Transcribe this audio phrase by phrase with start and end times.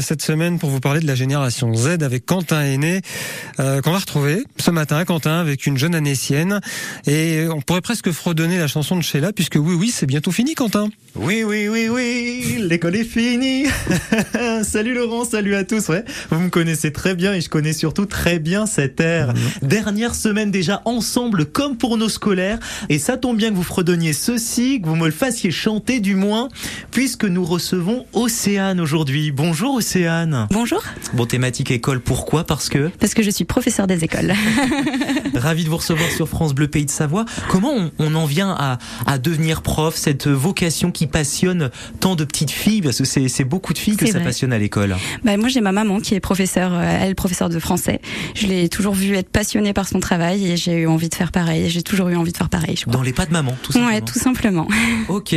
[0.00, 3.02] cette semaine pour vous parler de la génération Z avec Quentin Aîné
[3.60, 5.04] euh, qu'on va retrouver ce matin.
[5.04, 6.62] Quentin avec une jeune anécienne
[7.06, 10.54] et on pourrait presque fredonner la chanson de Sheila puisque oui oui c'est bientôt fini
[10.54, 10.88] Quentin.
[11.16, 12.27] Oui oui oui oui
[12.68, 13.64] l'école est finie.
[14.62, 18.04] salut Laurent salut à tous ouais vous me connaissez très bien et je connais surtout
[18.04, 19.28] très bien cette ère.
[19.28, 19.68] Mhm.
[19.68, 22.58] Dernière semaine déjà ensemble comme pour nos scolaires
[22.90, 26.14] et ça tombe bien que vous fredonniez ceci que vous me le fassiez chanter du
[26.14, 26.48] moins
[26.90, 29.32] puisque nous recevons Océane aujourd'hui.
[29.32, 30.46] Bonjour Océane.
[30.50, 30.82] Bonjour.
[31.14, 32.44] Bon, thématique école, pourquoi?
[32.44, 34.34] Parce que Parce que je suis professeur des écoles.
[35.34, 37.24] Ravi de vous recevoir sur France Bleu Pays de Savoie.
[37.48, 42.50] Comment on, en vient à, à, devenir prof, cette vocation qui passionne tant de petites
[42.50, 44.96] filles Parce que c'est beaucoup de filles que ça passionne à l'école.
[45.24, 48.00] Bah, moi, j'ai ma maman qui est professeure, euh, elle professeure de français.
[48.34, 51.32] Je l'ai toujours vue être passionnée par son travail et j'ai eu envie de faire
[51.32, 51.70] pareil.
[51.70, 52.76] J'ai toujours eu envie de faire pareil.
[52.76, 53.92] Je Dans les pas de maman, tout simplement.
[53.92, 54.68] Ouais, tout simplement.
[55.08, 55.34] Ok.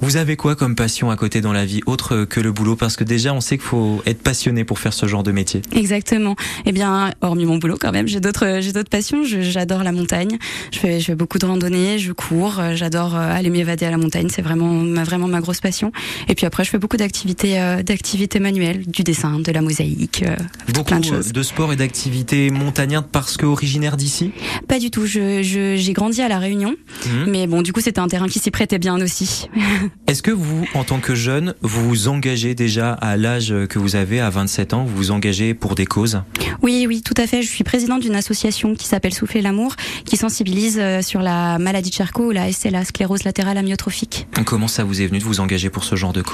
[0.00, 2.74] Vous avez quoi comme passion à côté dans la vie, autre que le boulot?
[2.76, 5.62] Parce que déjà, on sait qu'il faut être passionné pour faire ce genre de métier.
[5.72, 6.36] Exactement.
[6.64, 9.22] Eh bien, hormis mon boulot quand même, j'ai d'autres, j'ai d'autres passions.
[9.24, 10.38] J'adore la montagne.
[10.72, 12.60] Je fais, je fais beaucoup de randonnées, je cours.
[12.74, 14.28] J'adore euh, aller m'évader à la montagne.
[14.30, 15.92] C'est vraiment, ma, vraiment ma grosse passion.
[16.28, 20.24] Et puis après, je fais beaucoup d'activités, euh, d'activités manuelles, du dessin, de la mosaïque,
[20.26, 20.36] euh,
[20.68, 21.32] beaucoup plein de choses.
[21.32, 24.32] De sport et d'activités montagnardes parce que originaire d'ici?
[24.68, 25.06] Pas du tout.
[25.06, 25.42] Je,
[25.76, 26.74] j'ai grandi à la Réunion,
[27.06, 27.08] mmh.
[27.26, 29.48] mais bon, du coup, c'était un terrain qui s'y prêtait bien aussi.
[30.06, 33.96] Est-ce que vous, en tant que jeune, vous vous engagez déjà à l'âge que vous
[33.96, 36.22] avez à 27 ans, vous vous engagez pour des causes?
[36.62, 37.42] Oui, oui, tout à fait.
[37.42, 41.90] Je suis présidente d'une association qui s'appelle Souffler l'amour, qui sensibilise euh, sur la maladie
[41.90, 44.26] de Charcot ou la SLA, sclérose latérale amyotrophique.
[44.44, 46.33] Comment ça vous est venu de vous engager pour ce genre de cause?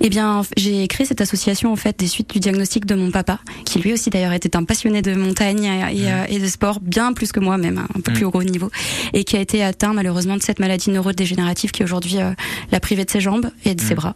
[0.00, 3.40] Eh bien, j'ai créé cette association en fait des suites du diagnostic de mon papa,
[3.64, 6.36] qui lui aussi d'ailleurs était un passionné de montagne et, mmh.
[6.36, 8.30] euh, de sport, bien plus que moi même, un peu plus mmh.
[8.32, 8.70] haut niveau,
[9.12, 12.32] et qui a été atteint malheureusement de cette maladie neurodégénérative qui aujourd'hui euh,
[12.72, 14.14] l'a privé de ses jambes et de ses bras.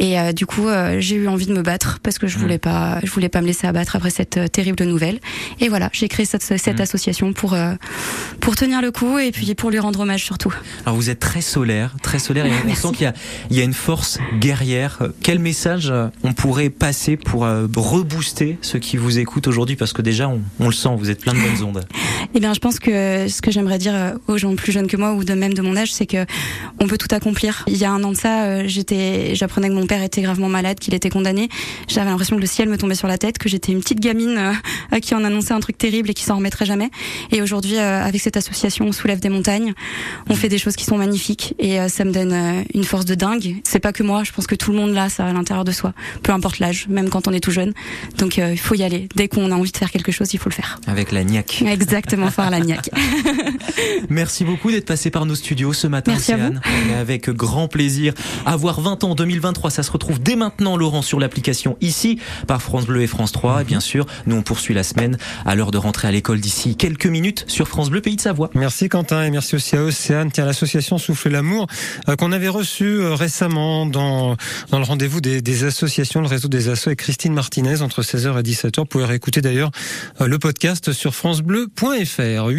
[0.00, 0.66] Et du coup,
[0.98, 2.60] j'ai eu envie de me battre parce que je voulais mm.
[2.60, 5.20] pas, je voulais pas me laisser abattre après cette euh, terrible nouvelle.
[5.60, 6.82] Et voilà, j'ai créé cette, cette mm.
[6.82, 7.74] association pour euh,
[8.40, 10.54] pour tenir le coup et puis pour lui rendre hommage surtout.
[10.86, 13.14] Alors vous êtes très solaire, très solaire et on sent qu'il y a
[13.50, 14.98] il y a une force guerrière.
[15.22, 19.76] Quel message euh, on pourrait passer pour rebooster ceux qui vous écoutent aujourd'hui?
[19.76, 21.84] Parce que déjà on, on, le sent, vous êtes plein de bonnes ondes.
[22.34, 25.12] Eh bien, je pense que ce que j'aimerais dire aux gens plus jeunes que moi
[25.12, 26.24] ou de même de mon âge, c'est que
[26.78, 27.64] on peut tout accomplir.
[27.66, 30.78] Il y a un an de ça, j'étais, j'apprenais que mon père était gravement malade,
[30.78, 31.48] qu'il était condamné.
[31.88, 34.36] J'avais l'impression que le ciel me tombait sur la tête, que j'étais une petite gamine
[34.38, 34.52] euh,
[34.90, 36.90] à qui on annonçait un truc terrible et qui s'en remettrait jamais.
[37.32, 39.74] Et aujourd'hui, euh, avec cette association, on soulève des montagnes,
[40.28, 43.14] on fait des choses qui sont magnifiques et euh, ça me donne une force de
[43.14, 43.56] dingue.
[43.64, 45.72] C'est pas que moi, je pense que tout le monde l'a ça à l'intérieur de
[45.72, 45.92] soi,
[46.22, 47.72] peu importe l'âge, même quand on est tout jeune.
[48.18, 49.08] Donc il faut y aller.
[49.14, 50.80] Dès qu'on a envie de faire quelque chose, il faut le faire.
[50.86, 51.62] Avec la niaque.
[51.66, 52.19] Exactement,
[54.10, 56.60] Merci beaucoup d'être passé par nos studios ce matin, Merci Océane.
[56.98, 58.14] Avec grand plaisir.
[58.46, 62.86] Avoir 20 ans 2023, ça se retrouve dès maintenant, Laurent, sur l'application ici par France
[62.86, 63.62] Bleu et France 3.
[63.62, 66.76] Et bien sûr, nous on poursuit la semaine à l'heure de rentrer à l'école d'ici
[66.76, 68.50] quelques minutes sur France Bleu Pays de Savoie.
[68.54, 71.66] Merci Quentin et merci aussi à Océane, tiens l'association Souffle l'amour
[72.08, 74.36] euh, qu'on avait reçu euh, récemment dans
[74.70, 78.38] dans le rendez-vous des, des, associations, le réseau des assos avec Christine Martinez entre 16h
[78.38, 78.78] et 17h.
[78.78, 79.70] Vous pouvez réécouter d'ailleurs
[80.20, 82.09] euh, le podcast sur francebleu.fr.
[82.10, 82.50] FR.